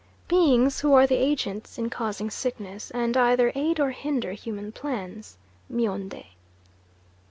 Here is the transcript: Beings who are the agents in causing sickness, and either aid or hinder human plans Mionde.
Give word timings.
Beings 0.27 0.79
who 0.79 0.95
are 0.95 1.05
the 1.05 1.13
agents 1.23 1.77
in 1.77 1.91
causing 1.91 2.31
sickness, 2.31 2.89
and 2.89 3.15
either 3.15 3.51
aid 3.53 3.79
or 3.79 3.91
hinder 3.91 4.31
human 4.31 4.71
plans 4.71 5.37
Mionde. 5.69 6.25